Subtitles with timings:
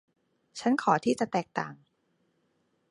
[0.59, 1.73] ฉันขอที่จะแตกต่าง